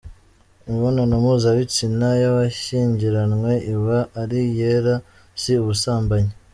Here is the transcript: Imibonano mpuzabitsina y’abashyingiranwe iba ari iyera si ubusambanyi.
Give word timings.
Imibonano 0.65 1.15
mpuzabitsina 1.23 2.07
y’abashyingiranwe 2.21 3.51
iba 3.73 3.99
ari 4.21 4.39
iyera 4.49 4.93
si 5.41 5.51
ubusambanyi. 5.61 6.31